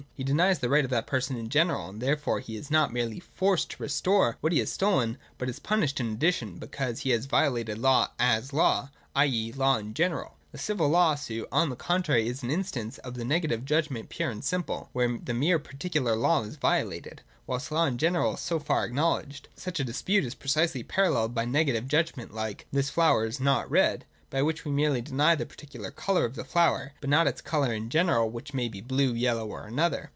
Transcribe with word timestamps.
He 0.15 0.23
denies 0.23 0.59
the 0.59 0.69
right 0.69 0.83
of 0.85 0.91
that 0.91 1.07
person 1.07 1.35
in 1.35 1.49
general, 1.49 1.89
and 1.89 1.99
therefore 2.01 2.39
he 2.41 2.55
is 2.55 2.69
not 2.69 2.93
merely 2.93 3.19
forced 3.19 3.71
to 3.71 3.81
restore 3.83 4.37
what 4.39 4.51
he 4.53 4.59
has 4.59 4.71
stolen, 4.71 5.17
but 5.39 5.49
is 5.49 5.57
punished 5.59 5.99
in 5.99 6.11
addition, 6.11 6.57
be 6.59 6.67
cause 6.67 6.99
he 6.99 7.09
has 7.09 7.25
violated 7.25 7.79
law 7.79 8.09
as 8.19 8.53
law, 8.53 8.89
i. 9.15 9.25
e. 9.25 9.51
law 9.51 9.77
in 9.77 9.95
general. 9.95 10.37
The 10.51 10.59
civil 10.59 10.89
law 10.89 11.15
suit 11.15 11.47
on 11.51 11.69
the 11.71 11.75
contrary 11.75 12.27
is 12.27 12.43
an 12.43 12.51
instance 12.51 12.99
of 12.99 13.15
the 13.15 13.25
negative 13.25 13.65
judgment 13.65 14.09
pure 14.09 14.29
and 14.29 14.43
simple 14.43 14.89
where 14.93 15.09
merely 15.09 15.53
the 15.53 15.59
particular 15.59 16.15
law 16.15 16.43
is 16.43 16.55
violated, 16.55 17.21
whilst 17.47 17.71
law 17.71 17.85
in 17.85 17.97
general 17.97 18.35
is 18.35 18.41
so 18.41 18.59
far 18.59 18.85
acknowledged. 18.85 19.49
Such 19.55 19.79
a 19.79 19.83
dispute 19.85 20.23
is 20.25 20.35
precisely 20.35 20.83
paralleled 20.83 21.33
by 21.33 21.43
a 21.43 21.47
negative 21.47 21.87
judg 21.87 22.15
ment, 22.15 22.31
like,' 22.31 22.67
This 22.71 22.91
flower 22.91 23.25
is 23.25 23.39
not 23.39 23.69
red:' 23.71 24.05
by 24.29 24.41
which 24.43 24.63
we 24.63 24.71
merely 24.71 25.01
deny 25.01 25.35
the 25.35 25.45
particular 25.45 25.91
colour 25.91 26.23
of 26.23 26.35
the 26.35 26.45
flower, 26.45 26.93
but 27.01 27.09
not 27.09 27.27
its 27.27 27.41
colour 27.41 27.73
in 27.73 27.89
general, 27.89 28.29
which 28.29 28.53
may 28.53 28.69
be 28.69 28.79
blue, 28.79 29.13
yellow, 29.13 29.47
or 29.47 29.67
any 29.67 29.77
other. 29.81 30.09